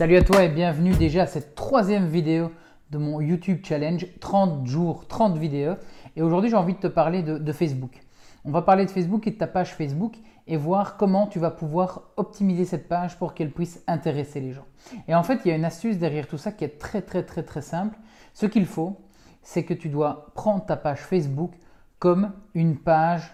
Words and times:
Salut 0.00 0.16
à 0.16 0.22
toi 0.22 0.42
et 0.42 0.48
bienvenue 0.48 0.94
déjà 0.94 1.24
à 1.24 1.26
cette 1.26 1.54
troisième 1.54 2.06
vidéo 2.06 2.50
de 2.90 2.96
mon 2.96 3.20
YouTube 3.20 3.58
Challenge 3.62 4.06
30 4.18 4.66
jours, 4.66 5.06
30 5.06 5.36
vidéos. 5.36 5.74
Et 6.16 6.22
aujourd'hui 6.22 6.48
j'ai 6.48 6.56
envie 6.56 6.72
de 6.72 6.78
te 6.78 6.86
parler 6.86 7.22
de, 7.22 7.52
Facebook. 7.52 8.00
On 8.46 8.50
va 8.50 8.62
parler 8.62 8.86
de 8.86 8.90
Facebook 8.90 9.26
et 9.26 9.32
de 9.32 9.36
ta 9.36 9.46
page 9.46 9.74
Facebook 9.74 10.16
et 10.46 10.56
voir 10.56 10.96
comment 10.96 11.26
tu 11.26 11.38
vas 11.38 11.50
pouvoir 11.50 12.04
optimiser 12.16 12.64
cette 12.64 12.88
page 12.88 13.18
pour 13.18 13.34
qu'elle 13.34 13.50
puisse 13.50 13.84
intéresser 13.86 14.40
les 14.40 14.52
gens. 14.52 14.64
Et 15.06 15.14
en 15.14 15.22
fait 15.22 15.40
il 15.44 15.48
y 15.48 15.50
a 15.50 15.54
une 15.54 15.66
astuce 15.66 15.98
derrière 15.98 16.26
tout 16.26 16.38
ça 16.38 16.50
qui 16.50 16.64
est 16.64 16.78
très 16.78 17.02
très 17.02 17.22
très 17.22 17.42
très 17.42 17.60
simple. 17.60 17.98
Ce 18.32 18.46
qu'il 18.46 18.64
faut, 18.64 19.02
c'est 19.42 19.64
que 19.64 19.74
tu 19.74 19.90
dois 19.90 20.32
prendre 20.34 20.64
ta 20.64 20.78
page 20.78 21.00
Facebook 21.00 21.52
comme 21.98 22.32
une 22.54 22.78
page, 22.78 23.30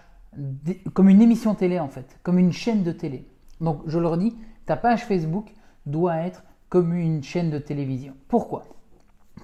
comme 0.93 1.07
une 1.07 1.21
émission 1.21 1.55
télé 1.55 1.79
en 1.79 1.87
fait, 1.87 2.19
comme 2.23 2.37
une 2.37 2.51
chaîne 2.51 2.83
de 2.83 2.91
télé. 2.91 3.25
Donc 3.61 3.83
je 3.87 3.97
leur 3.99 4.17
dis, 4.17 4.35
ta 4.65 4.75
page 4.75 5.05
Facebook 5.05 5.53
doit 5.85 6.17
être 6.17 6.43
comme 6.69 6.93
une 6.93 7.23
chaîne 7.23 7.49
de 7.49 7.59
télévision. 7.59 8.13
Pourquoi? 8.27 8.65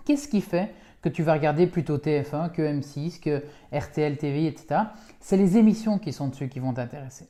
Qu'est-ce 0.05 0.27
qui 0.27 0.41
fait 0.41 0.73
que 1.03 1.09
tu 1.09 1.21
vas 1.21 1.33
regarder 1.33 1.67
plutôt 1.67 1.97
TF1 1.97 2.51
que 2.51 2.61
M6, 2.61 3.19
que 3.19 3.43
RTL 3.73 4.17
TV, 4.17 4.47
etc. 4.47 4.81
C'est 5.19 5.37
les 5.37 5.57
émissions 5.57 5.99
qui 5.99 6.13
sont 6.13 6.29
dessus 6.29 6.47
qui 6.47 6.59
vont 6.59 6.73
t'intéresser. 6.73 7.27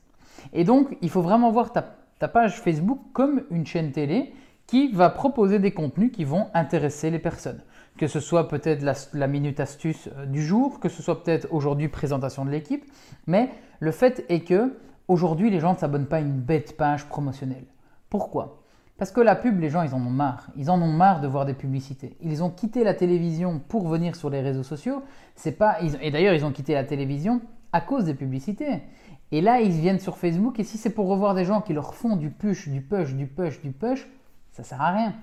Et 0.53 0.63
donc, 0.63 0.95
il 1.01 1.09
faut 1.09 1.21
vraiment 1.21 1.51
voir 1.51 1.73
ta, 1.73 1.81
page 2.27 2.61
Facebook 2.61 2.99
comme 3.11 3.43
une 3.51 3.65
chaîne 3.65 3.91
télé 3.91 4.33
qui 4.65 4.89
va 4.93 5.09
proposer 5.09 5.59
des 5.59 5.71
contenus 5.71 6.11
qui 6.13 6.23
vont 6.23 6.47
intéresser 6.53 7.09
les 7.09 7.19
personnes. 7.19 7.61
Que 7.97 8.07
ce 8.07 8.21
soit 8.21 8.47
peut-être 8.47 8.81
la, 9.13 9.27
minute 9.27 9.59
astuce 9.59 10.07
euh, 10.15 10.25
du 10.25 10.41
jour, 10.41 10.79
que 10.79 10.87
ce 10.87 11.03
soit 11.03 11.21
peut-être 11.21 11.47
aujourd'hui 11.51 11.89
présentation 11.89 12.45
de 12.45 12.49
l'équipe, 12.49 12.85
mais 13.27 13.49
le 13.81 13.91
fait 13.91 14.25
est 14.29 14.39
que 14.39 14.73
aujourd'hui 15.09 15.49
les 15.49 15.59
gens 15.59 15.73
ne 15.73 15.77
s'abonnent 15.77 16.07
pas 16.07 16.17
à 16.17 16.21
une 16.21 16.39
bête 16.39 16.77
page 16.77 17.09
promotionnelle. 17.09 17.65
Pourquoi? 18.09 18.62
Parce 18.97 19.11
que 19.11 19.21
la 19.21 19.35
pub, 19.35 19.59
les 19.59 19.69
gens, 19.69 19.81
ils 19.81 19.93
en 19.95 19.97
ont 19.97 20.11
marre. 20.11 20.47
Ils 20.55 20.69
en 20.69 20.81
ont 20.81 20.91
marre 20.91 21.19
de 21.19 21.27
voir 21.27 21.45
des 21.45 21.53
publicités. 21.53 22.15
Ils 22.21 22.43
ont 22.43 22.49
quitté 22.49 22.83
la 22.83 22.93
télévision 22.93 23.59
pour 23.59 23.87
venir 23.87 24.15
sur 24.15 24.29
les 24.29 24.41
réseaux 24.41 24.63
sociaux. 24.63 25.01
C'est 25.35 25.53
pas, 25.53 25.77
et 25.81 26.11
d'ailleurs, 26.11 26.33
ils 26.33 26.45
ont 26.45 26.51
quitté 26.51 26.73
la 26.73 26.83
télévision 26.83 27.41
à 27.71 27.81
cause 27.81 28.05
des 28.05 28.13
publicités. 28.13 28.83
Et 29.31 29.41
là, 29.41 29.61
ils 29.61 29.71
viennent 29.71 29.99
sur 29.99 30.17
Facebook. 30.17 30.59
Et 30.59 30.63
si 30.63 30.77
c'est 30.77 30.91
pour 30.91 31.07
revoir 31.07 31.33
des 31.33 31.43
gens 31.43 31.61
qui 31.61 31.73
leur 31.73 31.95
font 31.95 32.15
du 32.15 32.29
push, 32.29 32.69
du 32.69 32.81
push, 32.81 33.15
du 33.15 33.25
push, 33.25 33.61
du 33.61 33.71
push, 33.71 34.07
ça 34.51 34.63
sert 34.63 34.79
à 34.79 34.91
rien. 34.91 35.15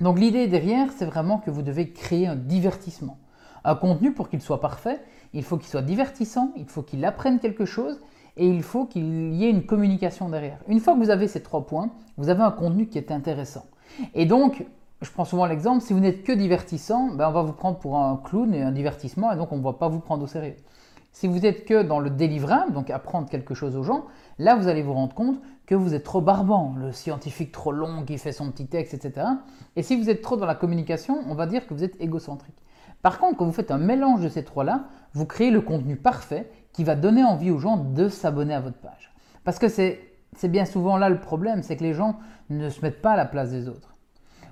Donc 0.00 0.18
l'idée 0.18 0.46
derrière, 0.46 0.92
c'est 0.96 1.06
vraiment 1.06 1.38
que 1.38 1.50
vous 1.50 1.62
devez 1.62 1.90
créer 1.90 2.26
un 2.26 2.36
divertissement. 2.36 3.18
Un 3.64 3.74
contenu, 3.74 4.12
pour 4.12 4.28
qu'il 4.28 4.42
soit 4.42 4.60
parfait, 4.60 5.00
il 5.32 5.42
faut 5.42 5.56
qu'il 5.56 5.68
soit 5.68 5.82
divertissant, 5.82 6.52
il 6.56 6.66
faut 6.66 6.82
qu'il 6.82 7.04
apprenne 7.04 7.38
quelque 7.38 7.64
chose 7.64 8.00
et 8.40 8.48
il 8.48 8.62
faut 8.62 8.86
qu'il 8.86 9.34
y 9.34 9.44
ait 9.44 9.50
une 9.50 9.66
communication 9.66 10.30
derrière. 10.30 10.58
Une 10.66 10.80
fois 10.80 10.94
que 10.94 10.98
vous 10.98 11.10
avez 11.10 11.28
ces 11.28 11.42
trois 11.42 11.66
points, 11.66 11.90
vous 12.16 12.30
avez 12.30 12.42
un 12.42 12.50
contenu 12.50 12.86
qui 12.86 12.96
est 12.96 13.12
intéressant. 13.12 13.66
Et 14.14 14.24
donc, 14.24 14.64
je 15.02 15.10
prends 15.10 15.26
souvent 15.26 15.44
l'exemple, 15.44 15.82
si 15.82 15.92
vous 15.92 16.00
n'êtes 16.00 16.24
que 16.24 16.32
divertissant, 16.32 17.10
ben 17.12 17.28
on 17.28 17.32
va 17.32 17.42
vous 17.42 17.52
prendre 17.52 17.78
pour 17.78 17.98
un 17.98 18.16
clown 18.16 18.54
et 18.54 18.62
un 18.62 18.72
divertissement, 18.72 19.30
et 19.30 19.36
donc 19.36 19.52
on 19.52 19.58
ne 19.58 19.62
va 19.62 19.74
pas 19.74 19.88
vous 19.88 20.00
prendre 20.00 20.24
au 20.24 20.26
sérieux. 20.26 20.56
Si 21.12 21.28
vous 21.28 21.44
êtes 21.44 21.66
que 21.66 21.82
dans 21.82 22.00
le 22.00 22.08
délivrable, 22.08 22.72
donc 22.72 22.88
apprendre 22.88 23.28
quelque 23.28 23.52
chose 23.52 23.76
aux 23.76 23.82
gens, 23.82 24.06
là 24.38 24.56
vous 24.56 24.68
allez 24.68 24.82
vous 24.82 24.94
rendre 24.94 25.14
compte 25.14 25.38
que 25.66 25.74
vous 25.74 25.92
êtes 25.92 26.04
trop 26.04 26.22
barbant, 26.22 26.74
le 26.78 26.92
scientifique 26.92 27.52
trop 27.52 27.72
long 27.72 28.04
qui 28.04 28.16
fait 28.16 28.32
son 28.32 28.50
petit 28.50 28.66
texte, 28.66 28.94
etc. 28.94 29.26
Et 29.76 29.82
si 29.82 29.96
vous 29.96 30.08
êtes 30.08 30.22
trop 30.22 30.36
dans 30.36 30.46
la 30.46 30.54
communication, 30.54 31.18
on 31.28 31.34
va 31.34 31.46
dire 31.46 31.66
que 31.66 31.74
vous 31.74 31.84
êtes 31.84 32.00
égocentrique. 32.00 32.56
Par 33.02 33.18
contre, 33.18 33.36
quand 33.36 33.44
vous 33.44 33.52
faites 33.52 33.70
un 33.70 33.78
mélange 33.78 34.22
de 34.22 34.28
ces 34.28 34.44
trois-là, 34.44 34.84
vous 35.12 35.26
créez 35.26 35.50
le 35.50 35.60
contenu 35.60 35.96
parfait 35.96 36.50
qui 36.72 36.84
va 36.84 36.94
donner 36.94 37.24
envie 37.24 37.50
aux 37.50 37.58
gens 37.58 37.76
de 37.76 38.08
s'abonner 38.08 38.54
à 38.54 38.60
votre 38.60 38.78
page. 38.78 39.12
Parce 39.44 39.58
que 39.58 39.68
c'est 39.68 40.48
bien 40.48 40.64
souvent 40.64 40.96
là 40.96 41.08
le 41.08 41.20
problème, 41.20 41.62
c'est 41.62 41.76
que 41.76 41.84
les 41.84 41.94
gens 41.94 42.18
ne 42.48 42.68
se 42.68 42.80
mettent 42.82 43.02
pas 43.02 43.12
à 43.12 43.16
la 43.16 43.26
place 43.26 43.50
des 43.50 43.68
autres. 43.68 43.96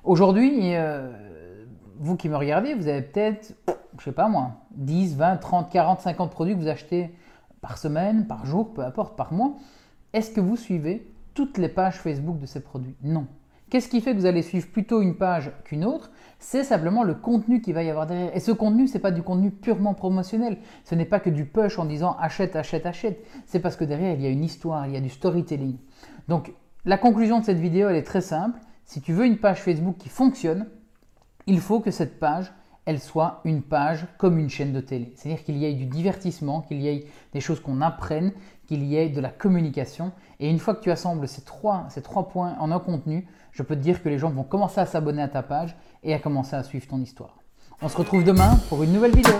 Aujourd'hui, 0.04 0.74
euh, 0.74 1.64
vous 1.98 2.16
qui 2.16 2.28
me 2.28 2.36
regardez, 2.36 2.74
vous 2.74 2.88
avez 2.88 3.02
peut-être, 3.02 3.54
je 3.98 4.04
sais 4.04 4.12
pas 4.12 4.28
moi, 4.28 4.52
10, 4.76 5.16
20, 5.16 5.36
30, 5.36 5.70
40, 5.70 6.00
50 6.00 6.30
produits 6.30 6.54
que 6.54 6.60
vous 6.60 6.68
achetez 6.68 7.14
par 7.60 7.78
semaine, 7.78 8.26
par 8.26 8.46
jour, 8.46 8.72
peu 8.72 8.82
importe, 8.82 9.16
par 9.16 9.32
mois. 9.32 9.54
Est-ce 10.12 10.30
que 10.30 10.40
vous 10.40 10.56
suivez 10.56 11.12
toutes 11.34 11.58
les 11.58 11.68
pages 11.68 11.96
Facebook 11.96 12.38
de 12.38 12.46
ces 12.46 12.60
produits? 12.60 12.96
Non. 13.02 13.26
Qu'est-ce 13.70 13.88
qui 13.88 14.00
fait 14.00 14.14
que 14.14 14.18
vous 14.18 14.26
allez 14.26 14.42
suivre 14.42 14.68
plutôt 14.68 15.02
une 15.02 15.16
page 15.16 15.52
qu'une 15.64 15.84
autre? 15.84 16.10
C'est 16.38 16.64
simplement 16.64 17.02
le 17.02 17.14
contenu 17.14 17.60
qui 17.60 17.72
va 17.72 17.82
y 17.82 17.90
avoir 17.90 18.06
derrière. 18.06 18.34
Et 18.34 18.40
ce 18.40 18.50
contenu, 18.50 18.88
ce 18.88 18.94
n'est 18.94 19.00
pas 19.00 19.10
du 19.10 19.22
contenu 19.22 19.50
purement 19.50 19.92
promotionnel. 19.92 20.58
Ce 20.84 20.94
n'est 20.94 21.04
pas 21.04 21.20
que 21.20 21.28
du 21.28 21.44
push 21.44 21.78
en 21.78 21.84
disant 21.84 22.16
achète, 22.18 22.56
achète, 22.56 22.86
achète. 22.86 23.22
C'est 23.46 23.60
parce 23.60 23.76
que 23.76 23.84
derrière, 23.84 24.14
il 24.14 24.22
y 24.22 24.26
a 24.26 24.30
une 24.30 24.44
histoire, 24.44 24.86
il 24.86 24.94
y 24.94 24.96
a 24.96 25.00
du 25.00 25.10
storytelling. 25.10 25.76
Donc, 26.28 26.52
la 26.86 26.96
conclusion 26.96 27.40
de 27.40 27.44
cette 27.44 27.58
vidéo, 27.58 27.88
elle 27.88 27.96
est 27.96 28.04
très 28.04 28.22
simple. 28.22 28.58
Si 28.84 29.02
tu 29.02 29.12
veux 29.12 29.26
une 29.26 29.36
page 29.36 29.60
Facebook 29.60 29.96
qui 29.98 30.08
fonctionne, 30.08 30.66
il 31.46 31.60
faut 31.60 31.80
que 31.80 31.90
cette 31.90 32.18
page, 32.18 32.52
elle 32.86 33.00
soit 33.00 33.42
une 33.44 33.60
page 33.60 34.06
comme 34.16 34.38
une 34.38 34.48
chaîne 34.48 34.72
de 34.72 34.80
télé. 34.80 35.12
C'est-à-dire 35.16 35.44
qu'il 35.44 35.58
y 35.58 35.66
ait 35.66 35.74
du 35.74 35.84
divertissement, 35.84 36.62
qu'il 36.62 36.80
y 36.80 36.88
ait 36.88 37.06
des 37.34 37.40
choses 37.40 37.60
qu'on 37.60 37.82
apprenne, 37.82 38.32
qu'il 38.68 38.84
y 38.84 38.96
ait 38.96 39.08
de 39.08 39.20
la 39.20 39.30
communication. 39.30 40.12
Et 40.38 40.48
une 40.48 40.58
fois 40.58 40.74
que 40.74 40.82
tu 40.82 40.90
assembles 40.90 41.26
ces 41.26 41.42
trois, 41.42 41.88
points 42.30 42.54
en 42.60 42.70
un 42.70 42.78
contenu, 42.78 43.26
je 43.50 43.62
peux 43.62 43.74
te 43.74 43.80
dire 43.80 44.02
que 44.02 44.08
les 44.08 44.18
gens 44.18 44.30
vont 44.30 44.44
commencer 44.44 44.80
à 44.80 44.86
s'abonner 44.86 45.22
à 45.22 45.28
ta 45.28 45.42
page 45.42 45.74
et 46.04 46.14
à 46.14 46.18
commencer 46.18 46.54
à 46.54 46.62
suivre 46.62 46.86
ton 46.86 47.00
histoire. 47.00 47.38
On 47.80 47.88
se 47.88 47.96
retrouve 47.96 48.24
demain 48.24 48.56
pour 48.68 48.82
une 48.82 48.92
nouvelle 48.92 49.16
vidéo. 49.16 49.34